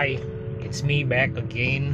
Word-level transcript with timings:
Hi, 0.00 0.16
it's 0.64 0.80
me 0.80 1.04
back 1.04 1.36
again. 1.36 1.92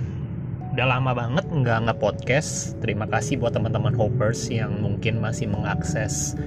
Udah 0.79 0.95
lama 0.95 1.11
banget 1.11 1.43
nggak 1.51 1.91
nge-podcast. 1.91 2.79
Terima 2.79 3.03
kasih 3.11 3.35
buat 3.43 3.51
teman-teman 3.51 3.99
hoppers 3.99 4.47
yang 4.47 4.79
mungkin 4.79 5.19
masih 5.19 5.51
mengakses 5.51 6.39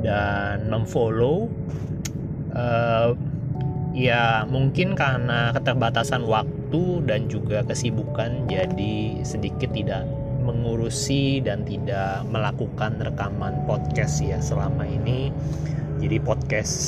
dan 0.00 0.72
memfollow. 0.72 1.52
Uh, 2.56 3.12
ya 3.92 4.48
mungkin 4.48 4.96
karena 4.96 5.52
keterbatasan 5.52 6.24
waktu 6.24 7.04
dan 7.04 7.28
juga 7.28 7.60
kesibukan 7.60 8.48
jadi 8.48 9.20
sedikit 9.20 9.68
tidak 9.76 10.08
mengurusi 10.40 11.44
dan 11.44 11.68
tidak 11.68 12.24
melakukan 12.32 12.96
rekaman 13.04 13.68
podcast 13.68 14.24
ya 14.24 14.40
selama 14.40 14.88
ini. 14.88 15.28
Jadi 16.00 16.16
podcast 16.24 16.80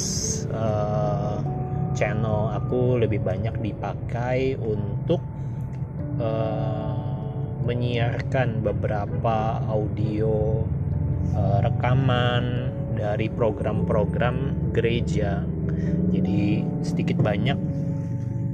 uh, 0.49 1.54
channel 1.95 2.53
aku 2.53 3.01
lebih 3.01 3.23
banyak 3.23 3.55
dipakai 3.63 4.59
untuk 4.61 5.23
uh, 6.19 6.95
menyiarkan 7.65 8.61
beberapa 8.61 9.63
audio 9.65 10.63
uh, 11.33 11.59
rekaman 11.65 12.71
dari 12.95 13.33
program-program 13.33 14.71
gereja. 14.77 15.43
Jadi 16.13 16.63
sedikit 16.85 17.19
banyak 17.19 17.59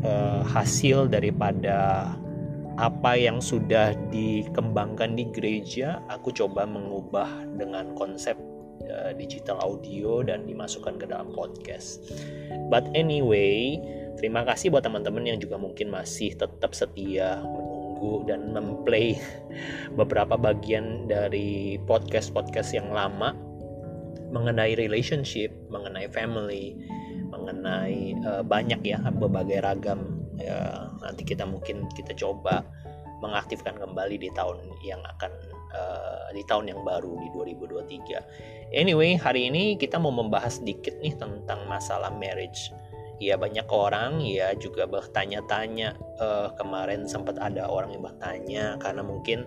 uh, 0.07 0.47
hasil 0.47 1.11
daripada 1.11 2.09
apa 2.81 3.13
yang 3.13 3.45
sudah 3.45 3.93
dikembangkan 4.09 5.13
di 5.13 5.29
gereja, 5.29 6.01
aku 6.09 6.33
coba 6.33 6.65
mengubah 6.65 7.29
dengan 7.61 7.93
konsep 7.93 8.41
uh, 8.89 9.13
digital 9.17 9.61
audio 9.61 10.25
dan 10.25 10.49
dimasukkan 10.49 10.97
ke 10.97 11.07
dalam 11.09 11.33
podcast. 11.35 12.01
But 12.73 12.89
anyway, 12.97 13.77
terima 14.17 14.47
kasih 14.47 14.73
buat 14.73 14.87
teman-teman 14.87 15.27
yang 15.27 15.39
juga 15.43 15.61
mungkin 15.61 15.93
masih 15.93 16.39
tetap 16.39 16.73
setia 16.73 17.43
menunggu 17.43 18.25
dan 18.25 18.57
memplay 18.57 19.19
beberapa 19.99 20.39
bagian 20.41 21.05
dari 21.11 21.77
podcast-podcast 21.85 22.73
yang 22.73 22.89
lama 22.95 23.37
mengenai 24.31 24.79
relationship, 24.79 25.51
mengenai 25.69 26.07
family, 26.09 26.79
mengenai 27.29 28.15
uh, 28.23 28.43
banyak 28.47 28.79
ya 28.87 28.99
berbagai 29.11 29.59
ragam 29.63 30.21
ya 30.41 30.89
nanti 31.05 31.23
kita 31.23 31.45
mungkin 31.45 31.85
kita 31.93 32.17
coba 32.17 32.65
mengaktifkan 33.21 33.77
kembali 33.77 34.17
di 34.17 34.31
tahun 34.33 34.57
yang 34.81 35.01
akan 35.05 35.31
uh, 35.75 36.29
di 36.35 36.43
tahun 36.47 36.75
yang 36.75 36.81
baru 36.83 37.19
di 37.19 37.29
2023. 37.35 38.75
Anyway, 38.75 39.19
hari 39.19 39.51
ini 39.51 39.75
kita 39.75 39.99
mau 39.99 40.15
membahas 40.15 40.63
sedikit 40.63 40.95
nih 41.03 41.19
tentang 41.19 41.67
masalah 41.67 42.15
marriage. 42.15 42.71
Ya 43.21 43.37
banyak 43.37 43.69
orang 43.69 44.25
ya 44.25 44.57
juga 44.57 44.89
bertanya-tanya 44.89 45.93
uh, 46.17 46.57
kemarin 46.57 47.05
sempat 47.05 47.37
ada 47.37 47.69
orang 47.69 47.93
yang 47.93 48.01
bertanya 48.09 48.65
karena 48.81 49.05
mungkin 49.05 49.45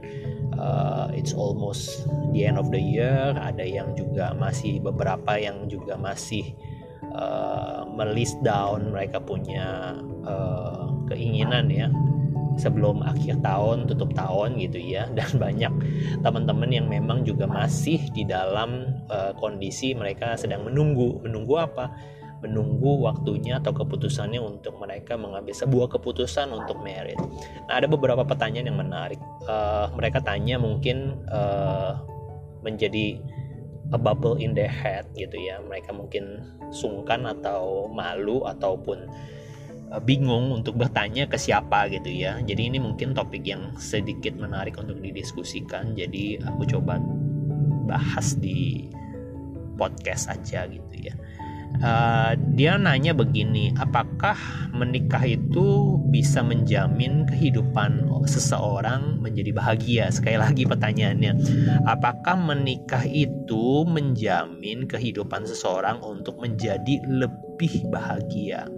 uh, 0.61 1.09
it's 1.09 1.33
almost 1.33 2.05
the 2.37 2.45
end 2.45 2.61
of 2.61 2.69
the 2.69 2.77
year 2.77 3.33
ada 3.33 3.65
yang 3.65 3.97
juga 3.97 4.37
masih 4.37 4.77
beberapa 4.77 5.41
yang 5.41 5.65
juga 5.65 5.97
masih 5.97 6.53
uh, 7.17 7.81
melist 7.89 8.37
down 8.45 8.93
mereka 8.93 9.17
punya 9.17 9.97
uh, 10.21 10.93
keinginan 11.09 11.65
ya 11.73 11.89
sebelum 12.57 13.01
akhir 13.01 13.41
tahun 13.41 13.89
tutup 13.89 14.13
tahun 14.13 14.59
gitu 14.61 14.77
ya 14.79 15.09
dan 15.17 15.29
banyak 15.37 15.73
teman-teman 16.21 16.69
yang 16.69 16.87
memang 16.87 17.25
juga 17.25 17.49
masih 17.49 17.99
di 18.13 18.23
dalam 18.23 19.01
uh, 19.09 19.33
kondisi 19.37 19.93
mereka 19.93 20.37
sedang 20.37 20.67
menunggu 20.67 21.21
menunggu 21.23 21.55
apa 21.59 21.93
menunggu 22.43 23.07
waktunya 23.07 23.63
atau 23.63 23.71
keputusannya 23.71 24.43
untuk 24.43 24.75
mereka 24.75 25.15
mengambil 25.15 25.55
sebuah 25.55 25.87
keputusan 25.95 26.51
untuk 26.51 26.83
merit. 26.83 27.15
Nah 27.71 27.79
ada 27.79 27.87
beberapa 27.87 28.27
pertanyaan 28.27 28.67
yang 28.67 28.79
menarik. 28.83 29.21
Uh, 29.47 29.87
mereka 29.95 30.19
tanya 30.19 30.59
mungkin 30.59 31.23
uh, 31.31 32.03
menjadi 32.59 33.23
a 33.95 33.97
bubble 33.97 34.35
in 34.35 34.51
their 34.51 34.67
head 34.67 35.07
gitu 35.15 35.39
ya. 35.39 35.63
Mereka 35.63 35.95
mungkin 35.95 36.43
sungkan 36.75 37.23
atau 37.23 37.87
malu 37.87 38.43
ataupun 38.43 39.07
bingung 40.01 40.49
untuk 40.49 40.81
bertanya 40.81 41.29
ke 41.29 41.37
siapa 41.37 41.85
gitu 41.93 42.09
ya. 42.09 42.41
Jadi 42.41 42.73
ini 42.73 42.81
mungkin 42.81 43.13
topik 43.13 43.45
yang 43.45 43.77
sedikit 43.77 44.33
menarik 44.33 44.73
untuk 44.81 44.97
didiskusikan. 44.97 45.93
Jadi 45.93 46.41
aku 46.41 46.65
coba 46.65 46.97
bahas 47.85 48.33
di 48.41 48.89
podcast 49.77 50.33
aja 50.33 50.65
gitu 50.65 50.95
ya. 50.97 51.13
Uh, 51.81 52.37
dia 52.53 52.77
nanya 52.77 53.17
begini, 53.17 53.73
apakah 53.81 54.37
menikah 54.77 55.25
itu 55.25 55.97
bisa 56.13 56.45
menjamin 56.45 57.25
kehidupan 57.25 58.05
seseorang 58.29 59.17
menjadi 59.17 59.49
bahagia? 59.57 60.05
Sekali 60.13 60.37
lagi 60.37 60.69
pertanyaannya, 60.69 61.33
apakah 61.89 62.37
menikah 62.37 63.01
itu 63.09 63.89
menjamin 63.89 64.85
kehidupan 64.85 65.49
seseorang 65.49 65.97
untuk 66.05 66.37
menjadi 66.37 67.01
lebih 67.09 67.89
bahagia? 67.89 68.69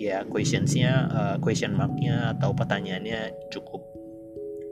Ya 0.00 0.24
questionsnya 0.24 0.92
uh, 1.12 1.36
question 1.44 1.76
marknya 1.76 2.32
atau 2.32 2.56
pertanyaannya 2.56 3.52
cukup 3.52 3.84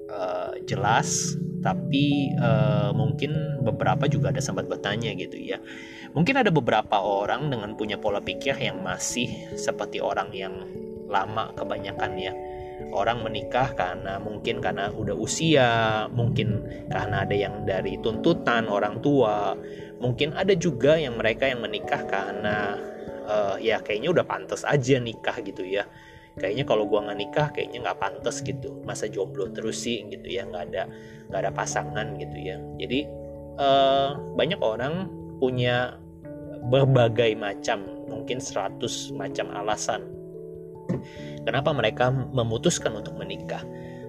uh, 0.09 0.57
jelas. 0.65 1.37
Tapi 1.59 2.33
uh, 2.39 2.95
mungkin 2.97 3.61
beberapa 3.61 4.09
juga 4.09 4.33
ada 4.33 4.41
sempat 4.41 4.65
bertanya 4.71 5.13
gitu 5.13 5.37
ya. 5.37 5.61
Mungkin 6.17 6.41
ada 6.41 6.49
beberapa 6.49 6.97
orang 6.97 7.53
dengan 7.53 7.77
punya 7.77 8.01
pola 8.01 8.25
pikir 8.25 8.57
yang 8.57 8.81
masih 8.81 9.29
seperti 9.59 10.01
orang 10.01 10.33
yang 10.33 10.65
lama 11.13 11.53
kebanyakan 11.53 12.17
ya. 12.17 12.33
Orang 12.95 13.27
menikah 13.27 13.75
karena 13.75 14.23
mungkin 14.23 14.63
karena 14.63 14.95
udah 14.95 15.19
usia 15.19 15.71
mungkin 16.15 16.63
karena 16.89 17.27
ada 17.27 17.35
yang 17.35 17.67
dari 17.67 17.99
tuntutan 18.01 18.71
orang 18.71 19.03
tua. 19.03 19.59
Mungkin 19.99 20.39
ada 20.39 20.55
juga 20.55 20.95
yang 20.95 21.19
mereka 21.19 21.51
yang 21.51 21.59
menikah 21.59 22.07
karena 22.07 22.79
uh, 23.29 23.61
ya 23.61 23.85
kayaknya 23.85 24.11
udah 24.11 24.25
pantas 24.25 24.65
aja 24.65 24.97
nikah 24.97 25.37
gitu 25.45 25.63
ya. 25.63 25.85
Kayaknya 26.39 26.65
kalau 26.65 26.87
gua 26.87 27.05
nggak 27.07 27.19
nikah 27.19 27.49
kayaknya 27.53 27.79
nggak 27.85 27.99
pantas 28.01 28.41
gitu. 28.41 28.81
Masa 28.83 29.07
jomblo 29.07 29.53
terus 29.53 29.85
sih 29.85 30.03
gitu 30.09 30.27
ya 30.27 30.49
nggak 30.49 30.65
ada 30.73 30.83
nggak 31.29 31.41
ada 31.45 31.53
pasangan 31.53 32.17
gitu 32.17 32.37
ya. 32.41 32.57
Jadi 32.81 33.05
uh, 33.61 34.17
banyak 34.35 34.61
orang 34.65 35.13
punya 35.39 36.01
berbagai 36.73 37.39
macam 37.39 37.87
mungkin 38.11 38.43
100 38.43 38.81
macam 39.15 39.47
alasan 39.55 40.19
kenapa 41.45 41.71
mereka 41.73 42.11
memutuskan 42.11 42.99
untuk 42.99 43.17
menikah. 43.17 43.63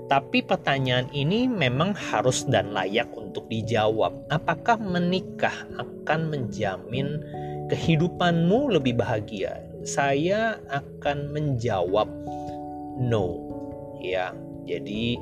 Tapi 0.10 0.42
pertanyaan 0.42 1.06
ini 1.14 1.46
memang 1.46 1.94
harus 1.94 2.42
dan 2.50 2.74
layak 2.74 3.14
untuk 3.14 3.46
dijawab. 3.46 4.26
Apakah 4.34 4.82
menikah 4.82 5.54
akan 5.78 6.34
menjamin 6.34 7.22
kehidupanmu 7.70 8.74
lebih 8.74 8.98
bahagia? 8.98 9.64
Saya 9.86 10.60
akan 10.74 11.32
menjawab 11.32 12.10
no. 13.00 13.48
Ya. 14.02 14.36
Jadi 14.68 15.18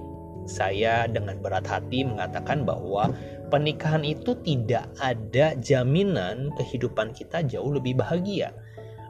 saya 0.47 1.05
dengan 1.11 1.39
berat 1.43 1.67
hati 1.67 2.07
mengatakan 2.07 2.63
bahwa 2.63 3.11
pernikahan 3.51 4.03
itu 4.07 4.35
tidak 4.43 4.87
ada 4.99 5.55
jaminan 5.59 6.51
kehidupan 6.55 7.11
kita 7.11 7.43
jauh 7.43 7.71
lebih 7.75 7.99
bahagia. 7.99 8.55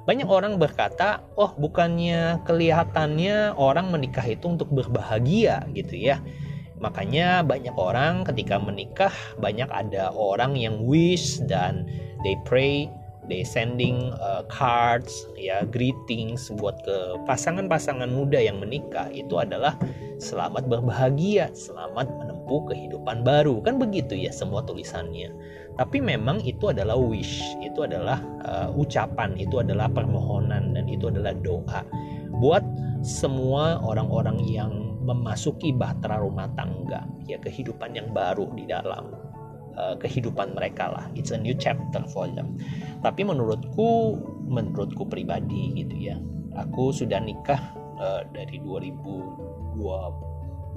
Banyak 0.10 0.30
orang 0.30 0.56
berkata, 0.56 1.26
"Oh, 1.36 1.52
bukannya 1.58 2.42
kelihatannya 2.48 3.54
orang 3.60 3.92
menikah 3.92 4.24
itu 4.24 4.50
untuk 4.50 4.72
berbahagia 4.72 5.68
gitu 5.76 6.00
ya." 6.00 6.24
Makanya 6.78 7.42
banyak 7.42 7.74
orang 7.74 8.22
ketika 8.24 8.62
menikah 8.62 9.14
banyak 9.42 9.68
ada 9.68 10.14
orang 10.14 10.54
yang 10.54 10.86
wish 10.86 11.42
dan 11.50 11.90
they 12.22 12.38
pray 12.46 12.86
they 13.28 13.44
sending 13.44 14.12
uh, 14.20 14.44
cards 14.48 15.28
ya 15.36 15.64
greetings 15.68 16.50
buat 16.58 16.80
ke 16.84 16.98
pasangan-pasangan 17.28 18.10
muda 18.10 18.40
yang 18.40 18.60
menikah. 18.60 19.08
Itu 19.12 19.40
adalah 19.40 19.76
selamat 20.18 20.66
berbahagia 20.66 21.54
selamat 21.54 22.10
menempuh 22.10 22.74
kehidupan 22.74 23.22
baru. 23.22 23.62
Kan 23.62 23.78
begitu 23.78 24.18
ya 24.18 24.34
semua 24.34 24.64
tulisannya. 24.66 25.32
Tapi 25.78 26.02
memang 26.02 26.42
itu 26.42 26.74
adalah 26.74 26.98
wish 26.98 27.44
itu 27.62 27.86
adalah 27.86 28.18
uh, 28.48 28.74
ucapan 28.74 29.38
itu 29.38 29.62
adalah 29.62 29.86
permohonan 29.92 30.74
dan 30.74 30.90
itu 30.90 31.14
adalah 31.14 31.38
doa. 31.38 31.86
Buat 32.42 32.66
semua 33.06 33.78
orang-orang 33.86 34.42
yang 34.50 34.98
memasuki 35.08 35.72
bahtera 35.72 36.20
rumah 36.20 36.52
tangga 36.60 37.08
ya 37.30 37.40
kehidupan 37.40 37.96
yang 37.96 38.12
baru 38.12 38.52
di 38.52 38.68
dalam 38.68 39.27
uh, 39.78 39.96
kehidupan 40.02 40.58
mereka 40.58 40.90
lah. 40.92 41.06
It's 41.14 41.32
a 41.32 41.40
new 41.40 41.54
chapter 41.54 42.04
for 42.10 42.28
them. 42.28 42.58
Tapi 43.06 43.24
menurutku 43.24 44.18
menurutku 44.50 45.06
pribadi 45.06 45.72
gitu 45.78 45.96
ya 45.96 46.18
aku 46.58 46.90
sudah 46.90 47.22
nikah 47.22 47.62
uh, 48.02 48.26
dari 48.34 48.58
2002 48.66 49.78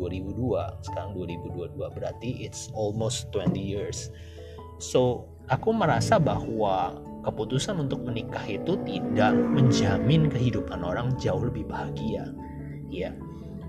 2002 0.00 0.87
sekarang 0.87 1.12
2022 1.17 1.97
berarti 1.97 2.31
it's 2.41 2.73
almost 2.76 3.29
20 3.32 3.56
years. 3.56 4.08
So 4.81 5.29
aku 5.53 5.76
merasa 5.76 6.17
bahwa 6.17 6.96
keputusan 7.20 7.76
untuk 7.76 8.00
menikah 8.08 8.44
itu 8.49 8.81
tidak 8.88 9.37
menjamin 9.37 10.32
kehidupan 10.32 10.81
orang 10.81 11.12
jauh 11.20 11.44
lebih 11.44 11.69
bahagia. 11.69 12.32
Ya 12.88 13.12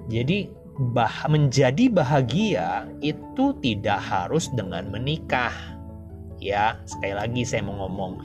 jadi 0.07 0.51
bah 0.81 1.30
menjadi 1.30 1.94
bahagia 1.94 2.89
itu 3.06 3.54
tidak 3.62 4.01
harus 4.01 4.50
dengan 4.57 4.89
menikah 4.89 5.54
ya 6.42 6.81
sekali 6.89 7.13
lagi 7.13 7.42
saya 7.45 7.62
mau 7.62 7.86
ngomong 7.86 8.18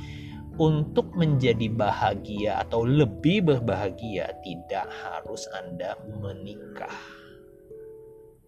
untuk 0.56 1.12
menjadi 1.12 1.68
bahagia 1.68 2.64
atau 2.64 2.88
lebih 2.88 3.44
berbahagia 3.44 4.32
tidak 4.40 4.88
harus 4.88 5.44
Anda 5.52 6.00
menikah. 6.16 6.96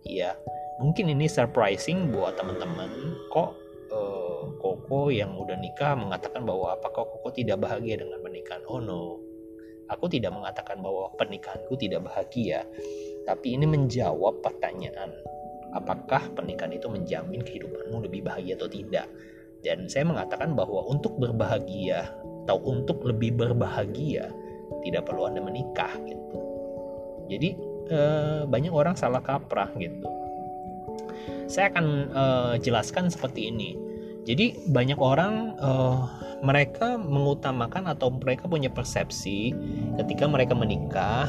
Ya, 0.09 0.33
mungkin 0.81 1.13
ini 1.13 1.29
surprising 1.29 2.09
buat 2.09 2.41
teman-teman. 2.41 2.89
Kok 3.29 3.51
uh, 3.93 4.43
Koko 4.57 5.13
yang 5.13 5.37
udah 5.37 5.61
nikah 5.61 5.93
mengatakan 6.01 6.49
bahwa 6.49 6.81
apakah 6.81 7.05
Koko 7.05 7.29
tidak 7.29 7.61
bahagia 7.61 8.01
dengan 8.01 8.25
pernikahan? 8.25 8.65
Oh 8.65 8.81
no. 8.81 9.21
Aku 9.89 10.05
tidak 10.09 10.37
mengatakan 10.37 10.85
bahwa 10.85 11.09
pernikahanku 11.17 11.73
tidak 11.81 12.05
bahagia, 12.05 12.61
tapi 13.29 13.61
ini 13.61 13.69
menjawab 13.69 14.41
pertanyaan 14.41 15.13
apakah 15.77 16.33
pernikahan 16.33 16.73
itu 16.73 16.89
menjamin 16.89 17.45
kehidupanmu 17.45 18.09
lebih 18.09 18.25
bahagia 18.25 18.57
atau 18.57 18.73
tidak 18.73 19.05
dan 19.61 19.91
saya 19.91 20.07
mengatakan 20.07 20.55
bahwa 20.55 20.87
untuk 20.87 21.19
berbahagia 21.21 22.09
atau 22.49 22.57
untuk 22.65 23.05
lebih 23.05 23.37
berbahagia 23.37 24.33
tidak 24.87 25.05
perlu 25.05 25.29
Anda 25.29 25.43
menikah 25.43 25.93
gitu. 26.07 26.39
Jadi 27.29 27.49
eh, 27.91 28.41
banyak 28.47 28.73
orang 28.73 28.95
salah 28.95 29.21
kaprah 29.21 29.69
gitu. 29.77 30.09
Saya 31.51 31.69
akan 31.75 31.87
eh, 32.09 32.55
jelaskan 32.63 33.11
seperti 33.11 33.53
ini. 33.53 33.77
Jadi 34.25 34.71
banyak 34.71 34.97
orang 34.97 35.59
eh, 35.59 35.99
mereka 36.41 36.95
mengutamakan 36.97 37.91
atau 37.91 38.15
mereka 38.15 38.47
punya 38.47 38.71
persepsi 38.71 39.53
ketika 39.99 40.31
mereka 40.31 40.55
menikah 40.55 41.29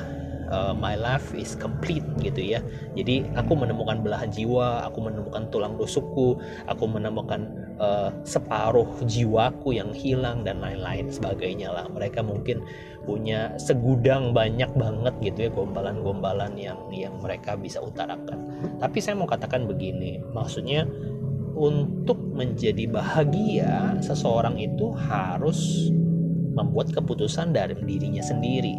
uh, 0.49 0.73
my 0.75 0.97
life 0.97 1.31
is 1.37 1.55
complete 1.55 2.05
gitu 2.19 2.57
ya. 2.57 2.59
Jadi 2.97 3.25
aku 3.37 3.55
menemukan 3.55 4.01
belahan 4.01 4.29
jiwa 4.33 4.85
aku 4.89 5.05
menemukan 5.05 5.47
tulang 5.53 5.77
rusukku 5.77 6.41
aku 6.67 6.85
menemukan 6.89 7.47
uh, 7.79 8.11
separuh 8.25 8.89
jiwaku 9.05 9.77
yang 9.77 9.93
hilang 9.93 10.43
dan 10.43 10.59
lain-lain 10.59 11.07
sebagainya 11.07 11.71
lah. 11.71 11.85
Mereka 11.89 12.25
mungkin 12.25 12.65
punya 13.05 13.55
segudang 13.57 14.35
banyak 14.35 14.69
banget 14.75 15.15
gitu 15.23 15.39
ya 15.47 15.49
gombalan-gombalan 15.53 16.53
yang 16.59 16.77
yang 16.93 17.15
mereka 17.21 17.55
bisa 17.55 17.79
utarakan. 17.79 18.37
Tapi 18.77 18.97
saya 18.99 19.15
mau 19.17 19.29
katakan 19.29 19.65
begini 19.65 20.21
maksudnya 20.35 20.85
untuk 21.59 22.21
menjadi 22.37 22.87
bahagia 22.87 23.97
seseorang 23.99 24.55
itu 24.61 24.93
harus 24.95 25.89
membuat 26.53 26.91
keputusan 26.91 27.55
dari 27.55 27.75
dirinya 27.83 28.23
sendiri. 28.23 28.75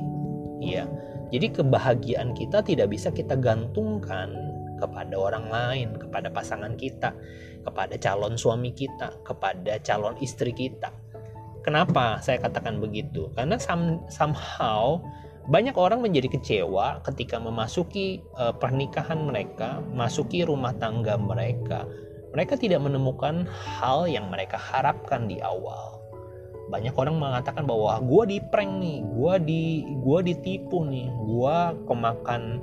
Ya 0.60 0.84
jadi 1.30 1.46
kebahagiaan 1.54 2.34
kita 2.34 2.62
tidak 2.66 2.90
bisa 2.90 3.14
kita 3.14 3.38
gantungkan 3.38 4.34
kepada 4.82 5.14
orang 5.14 5.46
lain, 5.46 5.88
kepada 5.94 6.32
pasangan 6.32 6.74
kita, 6.74 7.14
kepada 7.62 7.94
calon 8.00 8.34
suami 8.34 8.74
kita, 8.74 9.14
kepada 9.22 9.78
calon 9.84 10.16
istri 10.18 10.50
kita. 10.50 10.90
Kenapa 11.60 12.18
saya 12.24 12.40
katakan 12.40 12.80
begitu? 12.80 13.28
Karena 13.36 13.60
somehow 14.08 15.04
banyak 15.46 15.76
orang 15.76 16.00
menjadi 16.00 16.32
kecewa 16.32 17.04
ketika 17.04 17.36
memasuki 17.36 18.24
uh, 18.40 18.56
pernikahan 18.56 19.28
mereka, 19.28 19.84
masuki 19.92 20.42
rumah 20.42 20.72
tangga 20.80 21.20
mereka. 21.20 21.84
Mereka 22.32 22.56
tidak 22.56 22.80
menemukan 22.80 23.44
hal 23.44 24.08
yang 24.08 24.30
mereka 24.32 24.56
harapkan 24.56 25.26
di 25.26 25.42
awal 25.42 25.99
banyak 26.70 26.94
orang 26.94 27.18
mengatakan 27.18 27.66
bahwa 27.66 27.98
gue 28.06 28.24
di 28.30 28.38
prank 28.38 28.78
nih 28.78 29.02
gue 29.02 29.34
di 29.42 29.62
gue 29.98 30.18
ditipu 30.22 30.86
nih 30.86 31.10
gue 31.10 31.56
kemakan 31.90 32.62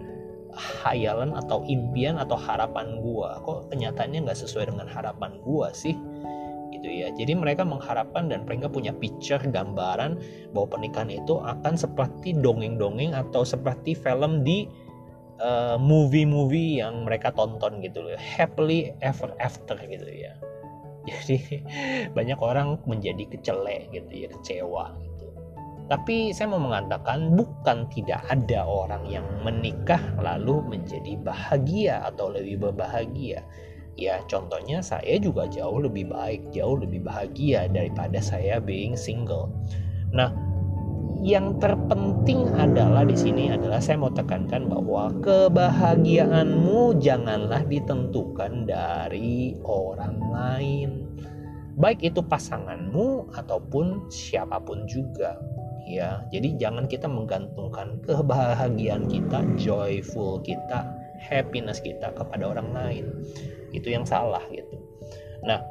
hayalan 0.58 1.36
atau 1.38 1.62
impian 1.68 2.18
atau 2.18 2.40
harapan 2.40 2.98
gue 3.04 3.30
kok 3.46 3.70
kenyataannya 3.70 4.26
nggak 4.26 4.40
sesuai 4.40 4.74
dengan 4.74 4.88
harapan 4.90 5.38
gue 5.44 5.68
sih? 5.76 5.96
Gitu 6.74 6.90
ya. 6.90 7.14
Jadi 7.14 7.34
mereka 7.38 7.62
mengharapkan 7.62 8.30
dan 8.30 8.44
mereka 8.46 8.70
punya 8.70 8.92
picture 8.96 9.42
gambaran 9.42 10.18
bahwa 10.52 10.68
pernikahan 10.68 11.14
itu 11.14 11.38
akan 11.38 11.78
seperti 11.78 12.34
dongeng-dongeng 12.38 13.14
atau 13.14 13.46
seperti 13.46 13.94
film 13.94 14.42
di 14.42 14.66
uh, 15.42 15.78
movie-movie 15.78 16.82
yang 16.82 17.06
mereka 17.06 17.34
tonton 17.34 17.82
gitu 17.86 18.02
loh. 18.02 18.18
Happily 18.18 18.94
ever 19.02 19.32
after 19.38 19.78
gitu 19.78 20.10
ya 20.10 20.38
jadi 21.08 21.40
banyak 22.12 22.40
orang 22.40 22.80
menjadi 22.84 23.24
kecelek 23.32 23.92
gitu 23.96 24.12
ya 24.12 24.28
kecewa 24.32 24.86
gitu. 25.00 25.28
Tapi 25.88 26.36
saya 26.36 26.52
mau 26.52 26.60
mengatakan 26.60 27.32
bukan 27.32 27.88
tidak 27.96 28.20
ada 28.28 28.68
orang 28.68 29.08
yang 29.08 29.24
menikah 29.40 30.02
lalu 30.20 30.60
menjadi 30.68 31.16
bahagia 31.24 32.04
atau 32.12 32.28
lebih 32.28 32.60
berbahagia. 32.60 33.40
Ya 33.98 34.22
contohnya 34.30 34.84
saya 34.86 35.18
juga 35.18 35.50
jauh 35.50 35.82
lebih 35.82 36.14
baik 36.14 36.54
jauh 36.54 36.78
lebih 36.78 37.02
bahagia 37.08 37.66
daripada 37.72 38.22
saya 38.22 38.62
being 38.62 38.94
single. 38.94 39.50
Nah 40.14 40.47
yang 41.22 41.58
terpenting 41.58 42.48
adalah 42.56 43.04
di 43.08 43.18
sini 43.18 43.50
adalah 43.54 43.82
saya 43.82 43.98
mau 43.98 44.14
tekankan 44.14 44.70
bahwa 44.70 45.10
kebahagiaanmu 45.22 47.02
janganlah 47.02 47.66
ditentukan 47.66 48.70
dari 48.70 49.58
orang 49.66 50.18
lain. 50.30 50.90
Baik 51.78 52.02
itu 52.02 52.26
pasanganmu 52.26 53.38
ataupun 53.38 54.10
siapa 54.10 54.58
pun 54.62 54.90
juga. 54.90 55.38
Ya, 55.88 56.26
jadi 56.34 56.58
jangan 56.60 56.90
kita 56.90 57.08
menggantungkan 57.08 58.02
kebahagiaan 58.04 59.08
kita, 59.08 59.46
joyful 59.56 60.42
kita, 60.44 60.84
happiness 61.22 61.80
kita 61.80 62.12
kepada 62.18 62.44
orang 62.50 62.70
lain. 62.74 63.06
Itu 63.72 63.94
yang 63.94 64.04
salah 64.04 64.42
gitu. 64.52 64.76
Nah, 65.46 65.62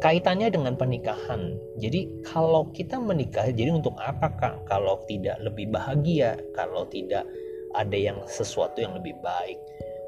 kaitannya 0.00 0.52
dengan 0.52 0.74
pernikahan. 0.74 1.56
Jadi 1.80 2.24
kalau 2.26 2.68
kita 2.72 3.00
menikah, 3.00 3.48
jadi 3.52 3.72
untuk 3.72 3.96
apakah 4.00 4.60
kalau 4.68 5.00
tidak 5.08 5.36
lebih 5.42 5.70
bahagia, 5.70 6.36
kalau 6.56 6.88
tidak 6.88 7.24
ada 7.76 7.96
yang 7.96 8.18
sesuatu 8.28 8.80
yang 8.80 8.96
lebih 8.96 9.16
baik? 9.20 9.58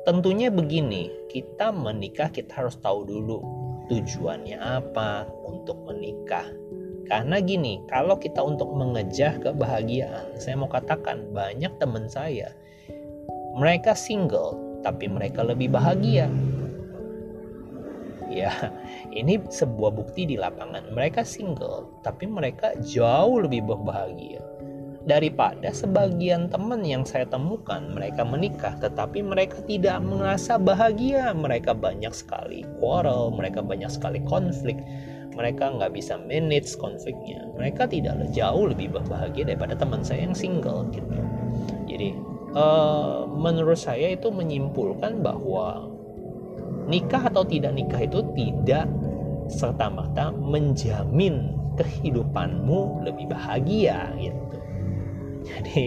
Tentunya 0.08 0.48
begini, 0.48 1.12
kita 1.28 1.68
menikah 1.68 2.32
kita 2.32 2.64
harus 2.64 2.80
tahu 2.80 3.04
dulu 3.04 3.44
tujuannya 3.92 4.56
apa 4.56 5.28
untuk 5.44 5.76
menikah. 5.84 6.48
Karena 7.08 7.40
gini, 7.40 7.80
kalau 7.88 8.20
kita 8.20 8.40
untuk 8.44 8.68
mengejar 8.76 9.40
kebahagiaan, 9.40 10.36
saya 10.36 10.60
mau 10.60 10.68
katakan 10.68 11.32
banyak 11.32 11.72
teman 11.80 12.04
saya, 12.08 12.52
mereka 13.56 13.96
single 13.96 14.80
tapi 14.86 15.10
mereka 15.10 15.42
lebih 15.42 15.74
bahagia 15.74 16.30
ya 18.28 18.52
ini 19.10 19.40
sebuah 19.40 19.92
bukti 19.96 20.28
di 20.28 20.36
lapangan. 20.36 20.92
Mereka 20.92 21.24
single 21.24 21.88
tapi 22.04 22.28
mereka 22.28 22.76
jauh 22.84 23.42
lebih 23.42 23.64
berbahagia. 23.64 24.40
Daripada 25.08 25.72
sebagian 25.72 26.52
teman 26.52 26.84
yang 26.84 27.00
saya 27.00 27.24
temukan 27.24 27.80
mereka 27.96 28.28
menikah 28.28 28.76
tetapi 28.76 29.24
mereka 29.24 29.64
tidak 29.64 30.04
merasa 30.04 30.60
bahagia. 30.60 31.32
Mereka 31.32 31.72
banyak 31.72 32.12
sekali 32.12 32.68
quarrel 32.76 33.32
mereka 33.32 33.64
banyak 33.64 33.88
sekali 33.88 34.20
konflik. 34.28 34.76
Mereka 35.32 35.80
nggak 35.80 35.94
bisa 35.96 36.20
manage 36.20 36.76
konfliknya. 36.76 37.46
Mereka 37.56 37.88
tidak 37.88 38.20
jauh 38.36 38.68
lebih 38.68 38.92
berbahagia 38.92 39.48
daripada 39.48 39.78
teman 39.78 40.04
saya 40.04 40.28
yang 40.28 40.36
single 40.36 40.84
gitu. 40.92 41.08
Jadi 41.88 42.12
uh, 42.52 43.24
menurut 43.28 43.80
saya 43.80 44.12
itu 44.12 44.28
menyimpulkan 44.28 45.20
bahwa 45.24 45.97
nikah 46.88 47.28
atau 47.28 47.44
tidak 47.44 47.76
nikah 47.76 48.00
itu 48.02 48.20
tidak 48.34 48.88
serta-merta 49.48 50.32
menjamin 50.32 51.56
kehidupanmu 51.76 53.06
lebih 53.06 53.30
bahagia 53.30 54.12
gitu. 54.18 54.44
Jadi 55.48 55.82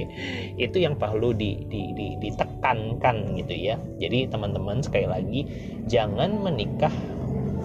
itu 0.57 0.77
yang 0.81 0.97
perlu 0.97 1.35
di, 1.35 1.67
di, 1.69 1.93
di, 1.93 2.17
ditekankan 2.17 3.37
gitu 3.37 3.53
ya. 3.53 3.75
Jadi 3.99 4.25
teman-teman 4.31 4.81
sekali 4.81 5.05
lagi 5.05 5.41
jangan 5.85 6.41
menikah 6.41 6.93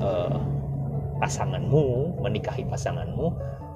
eh, 0.02 0.38
pasanganmu, 1.22 2.20
menikahi 2.20 2.68
pasanganmu 2.68 3.26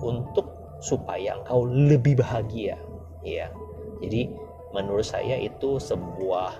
untuk 0.04 0.52
supaya 0.80 1.36
engkau 1.40 1.64
lebih 1.64 2.20
bahagia 2.20 2.76
ya. 3.24 3.48
Jadi 4.00 4.32
menurut 4.72 5.04
saya 5.04 5.36
itu 5.36 5.76
sebuah 5.76 6.50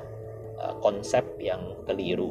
uh, 0.61 0.75
konsep 0.85 1.25
yang 1.41 1.61
keliru 1.89 2.31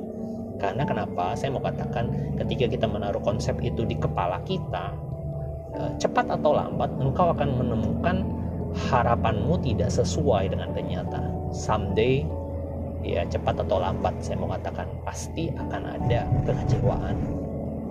karena 0.59 0.83
kenapa? 0.83 1.33
Saya 1.39 1.55
mau 1.55 1.63
katakan 1.63 2.11
ketika 2.35 2.67
kita 2.67 2.85
menaruh 2.85 3.23
konsep 3.23 3.55
itu 3.63 3.87
di 3.87 3.95
kepala 3.95 4.43
kita, 4.43 4.91
eh, 5.73 5.91
cepat 5.95 6.35
atau 6.35 6.51
lambat 6.51 6.91
engkau 6.99 7.31
akan 7.31 7.49
menemukan 7.55 8.27
harapanmu 8.91 9.55
tidak 9.63 9.89
sesuai 9.89 10.51
dengan 10.51 10.75
kenyataan. 10.75 11.49
Someday 11.49 12.27
ya 13.01 13.23
cepat 13.25 13.63
atau 13.63 13.79
lambat 13.79 14.11
saya 14.19 14.35
mau 14.35 14.51
katakan 14.51 14.85
pasti 15.07 15.47
akan 15.55 15.81
ada 15.95 16.27
kekecewaan. 16.43 17.15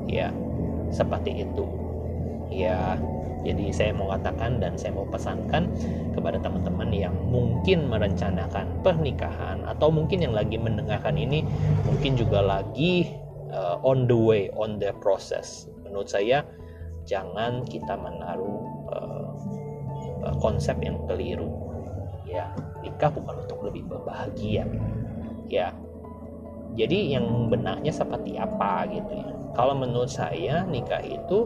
Ya, 0.09 0.29
seperti 0.93 1.45
itu. 1.45 1.67
ya 2.49 2.97
jadi 3.45 3.71
saya 3.71 3.93
mau 3.95 4.11
katakan 4.11 4.59
dan 4.59 4.75
saya 4.75 4.97
mau 4.97 5.07
pesankan 5.07 5.71
kepada 6.17 6.41
mungkin 7.69 7.93
merencanakan 7.93 8.81
pernikahan 8.81 9.61
atau 9.69 9.93
mungkin 9.93 10.25
yang 10.25 10.33
lagi 10.33 10.57
mendengarkan 10.57 11.21
ini 11.21 11.45
mungkin 11.85 12.17
juga 12.17 12.41
lagi 12.41 13.13
uh, 13.53 13.77
on 13.85 14.09
the 14.09 14.17
way, 14.17 14.49
on 14.57 14.81
the 14.81 14.89
process. 15.05 15.69
Menurut 15.85 16.09
saya 16.09 16.49
jangan 17.05 17.69
kita 17.69 17.93
menaruh 17.93 18.65
uh, 18.89 20.33
konsep 20.41 20.81
yang 20.81 20.97
keliru. 21.05 21.53
Ya, 22.25 22.49
nikah 22.81 23.13
bukan 23.13 23.45
untuk 23.45 23.61
lebih 23.69 23.85
berbahagia. 23.85 24.65
Ya. 25.53 25.77
Jadi 26.73 27.21
yang 27.21 27.53
benarnya 27.53 27.93
seperti 27.93 28.41
apa 28.41 28.89
gitu 28.89 29.13
ya. 29.13 29.29
Kalau 29.53 29.77
menurut 29.77 30.09
saya 30.09 30.65
nikah 30.65 31.05
itu 31.05 31.45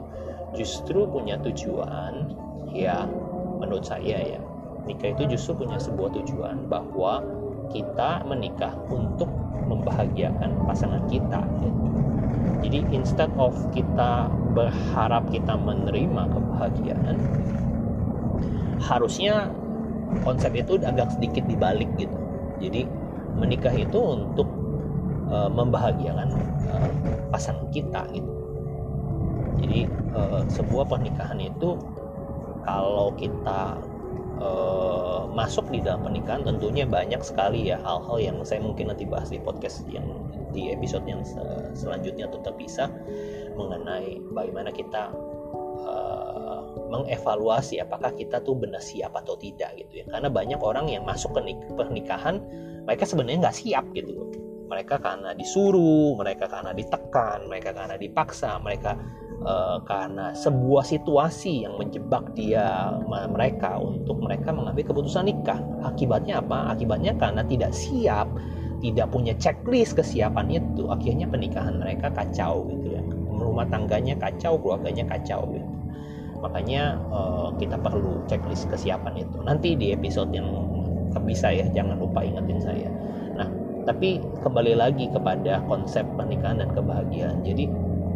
justru 0.54 1.02
punya 1.02 1.34
tujuan 1.42 2.30
ya 2.70 3.10
menurut 3.58 3.82
saya 3.82 4.22
ya 4.22 4.51
nikah 4.86 5.14
itu 5.14 5.36
justru 5.36 5.64
punya 5.64 5.78
sebuah 5.78 6.10
tujuan 6.22 6.66
bahwa 6.66 7.22
kita 7.70 8.26
menikah 8.28 8.74
untuk 8.90 9.30
membahagiakan 9.70 10.66
pasangan 10.68 11.02
kita 11.08 11.40
gitu. 11.62 11.88
jadi 12.66 12.78
instead 12.92 13.30
of 13.38 13.54
kita 13.72 14.28
berharap 14.52 15.24
kita 15.30 15.54
menerima 15.56 16.22
kebahagiaan 16.28 17.16
harusnya 18.82 19.48
konsep 20.26 20.52
itu 20.52 20.76
agak 20.82 21.08
sedikit 21.14 21.46
dibalik 21.48 21.88
gitu 21.96 22.18
jadi 22.60 22.84
menikah 23.38 23.72
itu 23.72 23.96
untuk 23.96 24.50
uh, 25.32 25.48
membahagiakan 25.48 26.36
uh, 26.68 26.90
pasangan 27.32 27.64
kita 27.72 28.04
gitu 28.12 28.32
jadi 29.62 29.86
uh, 30.12 30.42
sebuah 30.50 30.90
pernikahan 30.90 31.38
itu 31.38 31.78
kalau 32.66 33.14
kita 33.18 33.78
uh, 34.38 35.28
masuk 35.32 35.68
di 35.72 35.80
dalam 35.84 36.04
pernikahan 36.04 36.44
tentunya 36.44 36.84
banyak 36.88 37.20
sekali 37.24 37.72
ya 37.72 37.80
hal-hal 37.80 38.16
yang 38.20 38.36
saya 38.44 38.60
mungkin 38.62 38.92
nanti 38.92 39.08
bahas 39.08 39.28
di 39.32 39.40
podcast 39.40 39.84
yang 39.88 40.06
di 40.52 40.68
episode 40.68 41.08
yang 41.08 41.24
selanjutnya 41.72 42.28
tetap 42.28 42.54
bisa 42.60 42.92
mengenai 43.56 44.20
bagaimana 44.36 44.68
kita 44.68 45.12
uh, 45.84 46.60
mengevaluasi 46.92 47.80
apakah 47.80 48.12
kita 48.12 48.44
tuh 48.44 48.52
benar 48.60 48.84
siap 48.84 49.16
atau 49.16 49.32
tidak 49.40 49.72
gitu 49.80 50.04
ya. 50.04 50.06
Karena 50.12 50.28
banyak 50.28 50.60
orang 50.60 50.92
yang 50.92 51.08
masuk 51.08 51.32
ke 51.32 51.40
pernikahan 51.72 52.36
mereka 52.84 53.08
sebenarnya 53.08 53.48
nggak 53.48 53.56
siap 53.56 53.84
gitu 53.96 54.28
mereka 54.72 54.96
karena 54.96 55.36
disuruh 55.36 56.16
mereka 56.16 56.48
karena 56.48 56.72
ditekan 56.72 57.44
mereka 57.44 57.76
karena 57.76 58.00
dipaksa 58.00 58.56
mereka 58.56 58.96
uh, 59.42 59.78
karena 59.84 60.32
sebuah 60.32 60.86
situasi 60.86 61.66
yang 61.66 61.74
menjebak 61.78 62.32
dia 62.34 62.96
mereka 63.30 63.78
untuk 63.78 64.18
mereka 64.22 64.54
mengambil 64.54 64.86
keputusan 64.88 65.28
nikah. 65.28 65.58
Akibatnya 65.82 66.40
apa? 66.40 66.72
Akibatnya 66.72 67.14
karena 67.18 67.42
tidak 67.46 67.74
siap, 67.74 68.26
tidak 68.82 69.10
punya 69.10 69.34
checklist 69.38 69.94
kesiapan 69.98 70.50
itu, 70.50 70.90
akhirnya 70.90 71.26
pernikahan 71.30 71.78
mereka 71.78 72.10
kacau 72.10 72.66
gitu 72.70 72.98
ya. 72.98 73.02
Rumah 73.32 73.66
tangganya 73.68 74.14
kacau, 74.18 74.58
keluarganya 74.58 75.06
kacau 75.06 75.46
gitu. 75.50 75.68
Makanya 76.42 76.98
uh, 77.14 77.54
kita 77.58 77.78
perlu 77.78 78.22
checklist 78.26 78.66
kesiapan 78.66 79.22
itu. 79.22 79.38
Nanti 79.46 79.78
di 79.78 79.94
episode 79.94 80.34
yang 80.34 80.50
bisa 81.22 81.54
ya, 81.54 81.68
jangan 81.70 82.00
lupa 82.02 82.24
ingetin 82.24 82.58
saya. 82.58 82.90
Nah, 83.38 83.46
tapi 83.86 84.18
kembali 84.42 84.74
lagi 84.74 85.06
kepada 85.12 85.62
konsep 85.70 86.02
pernikahan 86.18 86.58
dan 86.58 86.72
kebahagiaan. 86.74 87.46
Jadi 87.46 87.70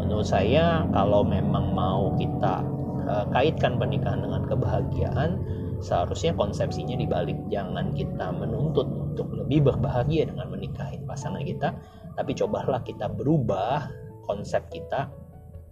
menurut 0.06 0.30
saya 0.30 0.86
kalau 0.94 1.26
memang 1.26 1.74
mau 1.74 2.14
kita 2.14 2.62
uh, 3.10 3.26
kaitkan 3.34 3.74
pernikahan 3.74 4.22
dengan 4.22 4.46
kebahagiaan 4.46 5.42
seharusnya 5.82 6.32
konsepsinya 6.38 6.94
dibalik. 6.94 7.36
Jangan 7.50 7.92
kita 7.92 8.30
menuntut 8.30 8.86
untuk 8.86 9.28
lebih 9.34 9.66
berbahagia 9.66 10.30
dengan 10.30 10.48
menikahi 10.54 11.02
pasangan 11.04 11.42
kita 11.42 11.74
tapi 12.14 12.32
cobalah 12.32 12.80
kita 12.86 13.12
berubah 13.12 13.90
konsep 14.24 14.64
kita 14.72 15.10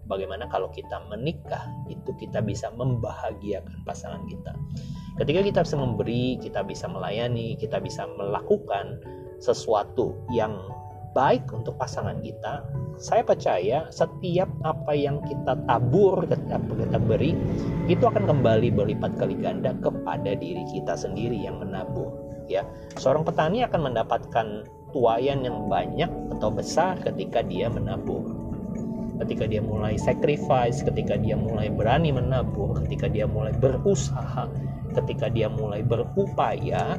bagaimana 0.05 0.45
kalau 0.53 0.69
kita 0.69 1.01
menikah 1.09 1.73
itu 1.89 2.13
kita 2.21 2.45
bisa 2.45 2.69
membahagiakan 2.75 3.81
pasangan 3.87 4.21
kita. 4.29 4.53
Ketika 5.15 5.41
kita 5.47 5.61
bisa 5.63 5.77
memberi 5.79 6.37
kita 6.43 6.61
bisa 6.67 6.91
melayani 6.91 7.55
kita 7.57 7.79
bisa 7.79 8.05
melakukan 8.19 8.99
sesuatu 9.39 10.19
yang 10.35 10.53
baik 11.15 11.47
untuk 11.55 11.79
pasangan 11.79 12.19
kita, 12.21 12.67
saya 12.99 13.23
percaya 13.23 13.87
setiap 13.89 14.51
apa 14.67 14.93
yang 14.93 15.23
kita 15.23 15.55
tabur, 15.65 16.27
ketika 16.27 16.59
kita 16.59 16.99
beri, 16.99 17.33
itu 17.87 18.03
akan 18.05 18.27
kembali 18.27 18.75
berlipat 18.75 19.15
kali 19.17 19.39
ganda 19.39 19.73
kepada 19.79 20.35
diri 20.35 20.67
kita 20.75 20.99
sendiri 20.99 21.39
yang 21.39 21.63
menabur. 21.63 22.11
Ya, 22.51 22.67
seorang 23.01 23.25
petani 23.25 23.65
akan 23.65 23.95
mendapatkan 23.95 24.47
tuayan 24.93 25.43
yang 25.43 25.67
banyak 25.71 26.11
atau 26.39 26.53
besar 26.53 27.01
ketika 27.01 27.41
dia 27.41 27.73
menabur. 27.73 28.27
Ketika 29.15 29.47
dia 29.47 29.63
mulai 29.63 29.95
sacrifice, 29.95 30.83
ketika 30.83 31.15
dia 31.15 31.39
mulai 31.39 31.71
berani 31.71 32.11
menabur, 32.11 32.83
ketika 32.85 33.07
dia 33.07 33.31
mulai 33.31 33.55
berusaha, 33.55 34.51
ketika 34.99 35.31
dia 35.31 35.47
mulai 35.47 35.87
berupaya, 35.87 36.99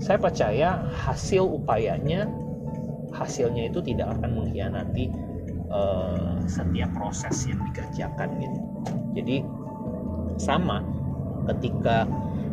saya 0.00 0.18
percaya 0.18 0.82
hasil 1.04 1.44
upayanya 1.44 2.26
hasilnya 3.22 3.70
itu 3.70 3.80
tidak 3.80 4.18
akan 4.18 4.30
mengkhianati 4.42 5.10
uh, 5.72 6.42
setiap 6.44 6.90
proses 6.94 7.48
yang 7.48 7.60
dikerjakan 7.70 8.28
gitu. 8.38 8.60
Jadi 9.16 9.36
sama 10.36 10.82
ketika 11.50 12.06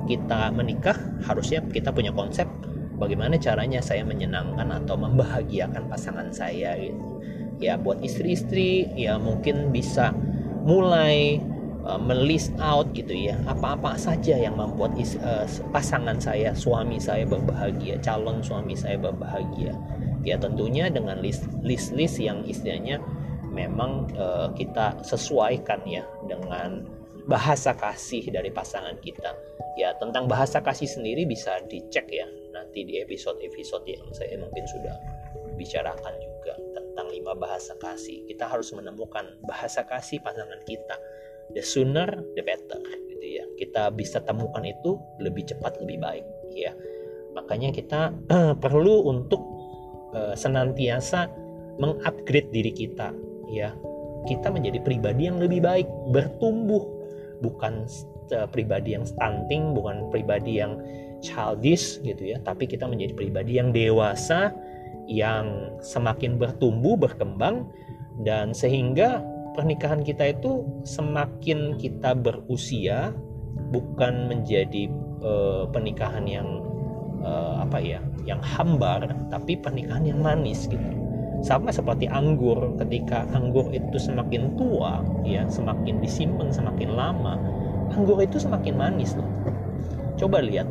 kita 0.10 0.50
menikah 0.54 0.98
harusnya 1.26 1.62
kita 1.70 1.94
punya 1.94 2.10
konsep 2.10 2.50
bagaimana 2.98 3.38
caranya 3.38 3.80
saya 3.80 4.02
menyenangkan 4.02 4.68
atau 4.84 4.98
membahagiakan 4.98 5.88
pasangan 5.88 6.30
saya 6.34 6.76
gitu. 6.80 7.22
Ya 7.60 7.76
buat 7.76 8.00
istri-istri 8.00 8.88
ya 8.96 9.20
mungkin 9.20 9.76
bisa 9.76 10.16
mulai 10.64 11.44
uh, 11.84 12.00
melist 12.00 12.52
out 12.60 12.92
gitu 12.96 13.12
ya 13.12 13.36
apa-apa 13.48 13.96
saja 13.96 14.36
yang 14.36 14.56
membuat 14.56 14.96
is, 14.96 15.16
uh, 15.24 15.48
pasangan 15.72 16.20
saya 16.20 16.56
suami 16.56 17.00
saya 17.00 17.24
berbahagia 17.28 18.00
calon 18.00 18.40
suami 18.44 18.76
saya 18.76 18.96
berbahagia 19.00 19.76
ya 20.24 20.36
tentunya 20.36 20.92
dengan 20.92 21.20
list 21.24 21.48
list 21.64 21.96
list 21.96 22.20
yang 22.20 22.44
istilahnya 22.44 23.00
memang 23.50 24.08
uh, 24.16 24.54
kita 24.54 25.02
sesuaikan 25.02 25.82
ya 25.88 26.06
dengan 26.30 26.86
bahasa 27.30 27.78
kasih 27.78 28.26
dari 28.34 28.50
pasangan 28.50 28.98
kita. 29.02 29.34
Ya 29.78 29.96
tentang 29.96 30.28
bahasa 30.28 30.60
kasih 30.60 30.90
sendiri 30.90 31.24
bisa 31.30 31.62
dicek 31.70 32.10
ya 32.10 32.28
nanti 32.52 32.84
di 32.84 33.00
episode-episode 33.00 33.86
yang 33.88 34.04
saya 34.12 34.36
mungkin 34.36 34.66
sudah 34.68 34.96
bicarakan 35.56 36.16
juga 36.20 36.54
tentang 36.74 37.08
lima 37.14 37.38
bahasa 37.38 37.78
kasih. 37.78 38.26
Kita 38.26 38.50
harus 38.50 38.74
menemukan 38.74 39.40
bahasa 39.46 39.86
kasih 39.86 40.20
pasangan 40.20 40.60
kita. 40.66 40.98
The 41.54 41.66
sooner 41.66 42.10
the 42.38 42.44
better 42.46 42.82
gitu 43.10 43.26
ya. 43.26 43.46
Kita 43.58 43.94
bisa 43.94 44.22
temukan 44.26 44.62
itu 44.66 44.98
lebih 45.22 45.48
cepat 45.50 45.80
lebih 45.82 45.98
baik 46.02 46.26
ya. 46.54 46.74
Makanya 47.38 47.70
kita 47.70 48.14
perlu 48.64 49.06
untuk 49.06 49.59
uh, 50.14 50.34
senantiasa 50.34 51.30
mengupgrade 51.80 52.50
diri 52.52 52.72
kita 52.74 53.12
ya. 53.52 53.74
Kita 54.28 54.52
menjadi 54.52 54.84
pribadi 54.84 55.32
yang 55.32 55.40
lebih 55.40 55.64
baik 55.64 55.88
bertumbuh. 56.12 56.84
Bukan 57.40 57.88
uh, 58.36 58.48
pribadi 58.50 58.94
yang 58.98 59.06
stunting 59.06 59.74
bukan 59.74 60.10
pribadi 60.14 60.62
yang 60.62 60.78
childish 61.20 62.00
gitu 62.04 62.36
ya 62.36 62.38
tapi 62.42 62.64
kita 62.64 62.88
menjadi 62.88 63.14
pribadi 63.16 63.60
yang 63.60 63.76
dewasa 63.76 64.56
yang 65.10 65.74
semakin 65.82 66.38
bertumbuh 66.38 66.96
berkembang 66.96 67.68
dan 68.24 68.54
sehingga 68.54 69.24
pernikahan 69.58 70.06
kita 70.06 70.38
itu 70.38 70.64
semakin 70.86 71.76
kita 71.82 72.14
berusia 72.16 73.12
bukan 73.74 74.30
menjadi 74.30 74.88
uh, 75.26 75.66
pernikahan 75.74 76.24
yang 76.30 76.48
uh, 77.24 77.64
apa 77.64 77.78
ya 77.80 78.00
yang 78.24 78.40
hambar 78.44 79.08
tapi 79.32 79.60
pernikahan 79.60 80.06
yang 80.06 80.20
manis 80.20 80.68
gitu. 80.68 80.84
Sama 81.40 81.72
seperti 81.72 82.04
anggur 82.12 82.76
ketika 82.76 83.24
anggur 83.32 83.72
itu 83.72 83.96
semakin 83.96 84.60
tua 84.60 85.00
ya 85.24 85.48
semakin 85.48 86.04
disimpan 86.04 86.52
semakin 86.52 86.92
lama 86.92 87.40
anggur 87.96 88.20
itu 88.20 88.38
semakin 88.38 88.76
manis 88.76 89.16
loh. 89.16 89.30
Coba 90.20 90.44
lihat 90.44 90.68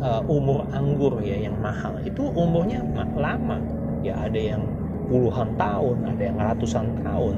uh, 0.00 0.24
umur 0.24 0.64
anggur 0.72 1.20
ya 1.20 1.36
yang 1.36 1.60
mahal. 1.60 2.00
Itu 2.02 2.32
umurnya 2.32 2.80
lama. 3.16 3.60
Ya 4.00 4.16
ada 4.16 4.38
yang 4.38 4.64
puluhan 5.06 5.54
tahun 5.60 5.96
ada 6.16 6.22
yang 6.32 6.38
ratusan 6.40 6.86
tahun. 7.04 7.36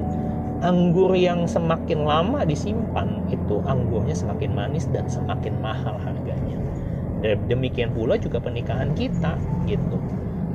Anggur 0.59 1.15
yang 1.15 1.47
semakin 1.47 2.03
lama 2.03 2.43
disimpan 2.43 3.23
itu 3.31 3.63
anggurnya 3.63 4.15
semakin 4.15 4.51
manis 4.59 4.91
dan 4.91 5.07
semakin 5.07 5.55
mahal 5.63 5.95
harganya 6.03 6.59
demikian 7.23 7.91
pula 7.91 8.15
juga 8.19 8.39
pernikahan 8.39 8.95
kita 8.95 9.37
gitu. 9.67 9.99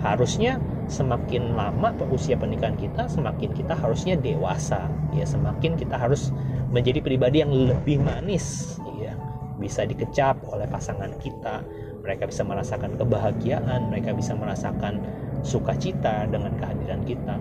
Harusnya 0.03 0.60
semakin 0.91 1.55
lama 1.55 1.96
usia 2.12 2.36
pernikahan 2.36 2.75
kita 2.75 3.08
semakin 3.08 3.55
kita 3.55 3.75
harusnya 3.75 4.20
dewasa. 4.20 4.88
Ya 5.15 5.24
semakin 5.24 5.79
kita 5.79 5.96
harus 5.96 6.32
menjadi 6.72 7.00
pribadi 7.00 7.43
yang 7.43 7.51
lebih 7.51 8.03
manis. 8.03 8.77
Ya 9.00 9.15
bisa 9.60 9.88
dikecap 9.88 10.43
oleh 10.51 10.67
pasangan 10.67 11.15
kita. 11.20 11.63
Mereka 12.03 12.27
bisa 12.27 12.43
merasakan 12.43 13.00
kebahagiaan 13.00 13.88
mereka 13.88 14.12
bisa 14.12 14.36
merasakan 14.36 15.00
sukacita 15.39 16.27
dengan 16.27 16.51
kehadiran 16.60 17.00
kita. 17.08 17.36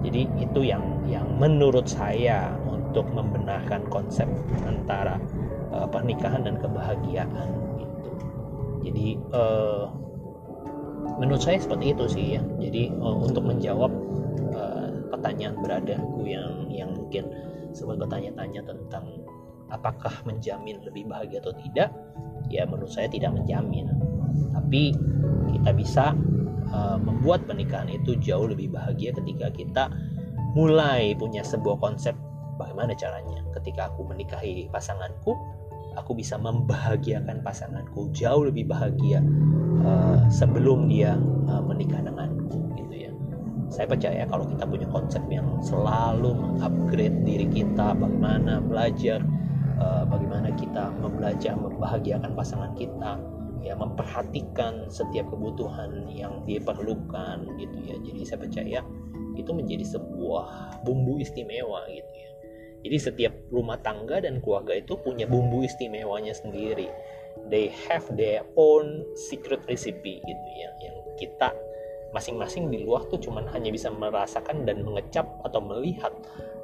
Jadi 0.00 0.28
itu 0.40 0.60
yang 0.64 1.04
yang 1.04 1.26
menurut 1.36 1.84
saya 1.84 2.52
untuk 2.64 3.12
membenahkan 3.12 3.84
konsep 3.92 4.24
antara 4.64 5.20
uh, 5.68 5.84
pernikahan 5.84 6.48
dan 6.48 6.56
kebahagiaan 6.56 7.65
jadi 8.86 9.18
uh, 9.34 9.90
menurut 11.18 11.42
saya 11.42 11.58
seperti 11.58 11.90
itu 11.90 12.04
sih 12.06 12.26
ya. 12.38 12.42
Jadi 12.62 12.94
uh, 13.02 13.18
untuk 13.18 13.42
menjawab 13.42 13.90
uh, 14.54 14.88
pertanyaan 15.10 15.58
beradaku 15.58 16.30
yang 16.30 16.70
yang 16.70 16.94
mungkin 16.94 17.26
sempat 17.74 17.98
bertanya-tanya 17.98 18.62
tentang 18.62 19.26
apakah 19.74 20.14
menjamin 20.22 20.78
lebih 20.86 21.10
bahagia 21.10 21.42
atau 21.42 21.54
tidak 21.58 21.90
ya 22.46 22.62
menurut 22.68 22.92
saya 22.92 23.10
tidak 23.10 23.34
menjamin. 23.34 23.90
Tapi 24.54 24.94
kita 25.50 25.70
bisa 25.74 26.14
uh, 26.70 26.98
membuat 27.00 27.44
pernikahan 27.50 27.90
itu 27.90 28.14
jauh 28.22 28.46
lebih 28.46 28.70
bahagia 28.70 29.10
ketika 29.16 29.50
kita 29.50 29.84
mulai 30.54 31.12
punya 31.18 31.42
sebuah 31.42 31.82
konsep 31.82 32.14
bagaimana 32.56 32.94
caranya. 32.94 33.42
Ketika 33.56 33.90
aku 33.90 34.06
menikahi 34.06 34.70
pasanganku 34.70 35.34
aku 35.96 36.12
bisa 36.14 36.36
membahagiakan 36.36 37.40
pasanganku 37.40 38.12
jauh 38.12 38.46
lebih 38.46 38.68
bahagia 38.68 39.24
uh, 39.82 40.20
sebelum 40.28 40.86
dia 40.86 41.16
uh, 41.48 41.64
menikah 41.64 42.04
denganku 42.04 42.70
gitu 42.76 43.08
ya. 43.08 43.12
Saya 43.72 43.90
percaya 43.90 44.22
kalau 44.28 44.46
kita 44.46 44.68
punya 44.68 44.86
konsep 44.92 45.24
yang 45.32 45.58
selalu 45.64 46.36
mengupgrade 46.36 47.24
diri 47.24 47.48
kita 47.50 47.96
bagaimana 47.96 48.62
belajar 48.62 49.24
uh, 49.80 50.04
bagaimana 50.06 50.52
kita 50.54 50.92
belajar 51.00 51.56
membahagiakan 51.56 52.36
pasangan 52.36 52.72
kita 52.76 53.18
ya 53.64 53.74
memperhatikan 53.74 54.86
setiap 54.86 55.26
kebutuhan 55.32 56.06
yang 56.12 56.44
diperlukan 56.46 57.42
gitu 57.58 57.78
ya. 57.82 57.96
Jadi 57.98 58.20
saya 58.22 58.38
percaya 58.38 58.78
itu 59.36 59.50
menjadi 59.52 59.84
sebuah 59.84 60.80
bumbu 60.86 61.18
istimewa 61.20 61.82
gitu 61.90 62.12
ya 62.14 62.25
jadi 62.84 62.96
setiap 62.98 63.34
rumah 63.48 63.80
tangga 63.80 64.20
dan 64.20 64.42
keluarga 64.42 64.76
itu 64.76 64.98
punya 65.00 65.24
bumbu 65.24 65.64
istimewanya 65.64 66.36
sendiri. 66.36 66.90
They 67.46 67.70
have 67.88 68.08
their 68.16 68.42
own 68.58 69.06
secret 69.14 69.62
recipe 69.70 70.18
gitu 70.24 70.48
ya. 70.58 70.70
Yang 70.82 70.96
kita 71.20 71.54
masing-masing 72.14 72.72
di 72.72 72.80
luar 72.86 73.04
tuh 73.12 73.20
cuman 73.20 73.44
hanya 73.52 73.68
bisa 73.68 73.92
merasakan 73.92 74.64
dan 74.64 74.80
mengecap 74.80 75.26
atau 75.44 75.60
melihat 75.60 76.14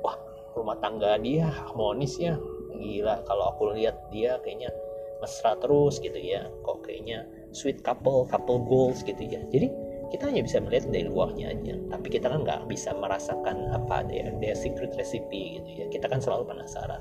wah 0.00 0.16
rumah 0.56 0.78
tangga 0.80 1.20
dia 1.20 1.48
harmonis 1.50 2.16
ya 2.16 2.40
gila 2.72 3.20
kalau 3.28 3.52
aku 3.52 3.76
lihat 3.76 3.96
dia 4.08 4.40
kayaknya 4.40 4.72
mesra 5.20 5.54
terus 5.60 6.00
gitu 6.00 6.16
ya 6.16 6.48
kok 6.64 6.82
kayaknya 6.88 7.28
sweet 7.52 7.84
couple 7.84 8.24
couple 8.26 8.64
goals 8.64 9.04
gitu 9.04 9.22
ya 9.22 9.44
jadi 9.52 9.68
kita 10.12 10.28
hanya 10.28 10.44
bisa 10.44 10.60
melihat 10.60 10.92
dari 10.92 11.08
luarnya 11.08 11.56
aja. 11.56 11.74
Tapi 11.88 12.06
kita 12.12 12.28
kan 12.28 12.44
nggak 12.44 12.68
bisa 12.68 12.92
merasakan 12.92 13.72
apa 13.72 14.04
dia 14.04 14.28
dia 14.36 14.52
secret 14.52 14.92
recipe 15.00 15.56
gitu 15.56 15.68
ya. 15.72 15.86
Kita 15.88 16.06
kan 16.12 16.20
selalu 16.20 16.52
penasaran. 16.52 17.00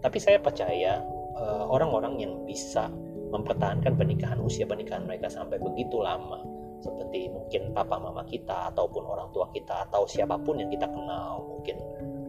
Tapi 0.00 0.16
saya 0.16 0.40
percaya 0.40 1.04
eh, 1.36 1.64
orang-orang 1.68 2.16
uh, 2.16 2.20
yang 2.24 2.32
bisa 2.48 2.88
mempertahankan 3.28 3.98
pernikahan 3.98 4.40
usia 4.40 4.64
pernikahan 4.64 5.04
mereka 5.04 5.28
sampai 5.28 5.58
begitu 5.58 5.98
lama 6.00 6.40
seperti 6.78 7.26
mungkin 7.32 7.74
papa 7.74 7.98
mama 7.98 8.22
kita 8.22 8.70
ataupun 8.70 9.02
orang 9.02 9.28
tua 9.34 9.50
kita 9.50 9.88
atau 9.90 10.06
siapa 10.06 10.38
pun 10.38 10.60
yang 10.62 10.70
kita 10.70 10.86
kenal 10.86 11.42
mungkin 11.42 11.76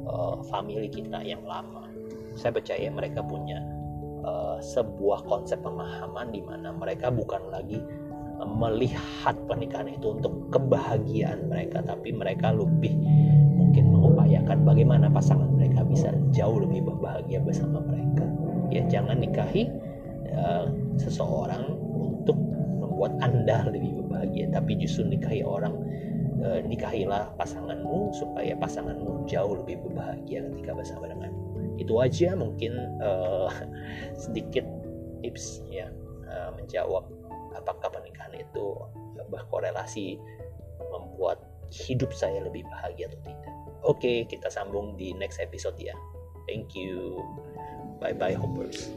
uh, 0.09 0.41
family 0.49 0.89
kita 0.89 1.21
yang 1.21 1.43
lama 1.45 1.85
saya 2.33 2.55
percaya 2.55 2.89
mereka 2.89 3.21
punya 3.21 3.61
uh, 4.25 4.57
sebuah 4.57 5.27
konsep 5.29 5.61
pemahaman 5.61 6.33
di 6.33 6.41
mana 6.41 6.73
mereka 6.73 7.13
bukan 7.13 7.53
lagi 7.53 7.77
melihat 8.45 9.33
pernikahan 9.49 9.89
itu 9.89 10.13
untuk 10.13 10.53
kebahagiaan 10.53 11.49
mereka 11.49 11.81
tapi 11.81 12.13
mereka 12.13 12.53
lebih 12.53 12.93
mungkin 13.57 13.89
mengupayakan 13.89 14.61
bagaimana 14.61 15.09
pasangan 15.09 15.49
mereka 15.57 15.81
bisa 15.81 16.13
jauh 16.29 16.61
lebih 16.61 16.85
berbahagia 16.85 17.41
bersama 17.41 17.81
mereka. 17.81 18.29
Ya 18.69 18.85
jangan 18.85 19.17
nikahi 19.17 19.73
uh, 20.37 20.69
seseorang 21.01 21.65
untuk 21.97 22.37
membuat 22.77 23.17
anda 23.25 23.65
lebih 23.73 24.05
berbahagia 24.05 24.53
tapi 24.53 24.77
justru 24.77 25.09
nikahi 25.09 25.41
orang 25.41 25.73
uh, 26.45 26.61
nikahilah 26.61 27.33
pasanganmu 27.41 28.13
supaya 28.13 28.53
pasanganmu 28.53 29.25
jauh 29.25 29.57
lebih 29.57 29.81
berbahagia 29.81 30.45
ketika 30.53 30.77
bersama 30.77 31.09
dengan 31.09 31.33
itu 31.81 31.93
aja 31.97 32.37
mungkin 32.37 32.77
uh, 33.01 33.49
sedikit 34.29 34.65
tips 35.25 35.65
ya 35.73 35.89
menjawab 36.53 37.16
apakah 37.57 37.89
pernikahan 37.89 38.33
itu 38.37 38.77
berkorelasi 39.27 40.21
membuat 40.93 41.41
hidup 41.73 42.13
saya 42.15 42.45
lebih 42.45 42.63
bahagia 42.69 43.11
atau 43.11 43.19
tidak. 43.27 43.53
Oke, 43.87 44.13
kita 44.27 44.47
sambung 44.47 44.95
di 44.95 45.11
next 45.15 45.39
episode 45.39 45.75
ya. 45.79 45.95
Thank 46.47 46.75
you. 46.75 47.21
Bye 47.99 48.15
bye 48.15 48.37
hoppers. 48.37 48.91